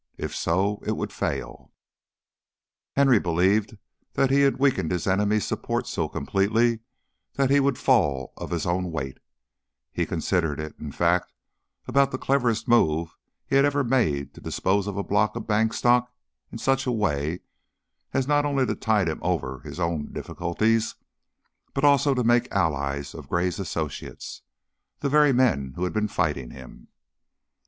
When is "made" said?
13.83-14.33